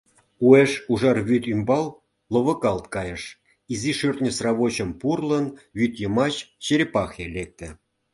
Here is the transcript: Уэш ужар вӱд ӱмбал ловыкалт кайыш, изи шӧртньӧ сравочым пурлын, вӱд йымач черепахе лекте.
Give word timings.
Уэш 0.45 0.71
ужар 0.91 1.17
вӱд 1.27 1.43
ӱмбал 1.53 1.85
ловыкалт 2.33 2.85
кайыш, 2.95 3.23
изи 3.73 3.91
шӧртньӧ 3.99 4.31
сравочым 4.37 4.89
пурлын, 5.01 5.45
вӱд 5.77 5.93
йымач 6.01 6.35
черепахе 6.63 7.25
лекте. 7.35 7.67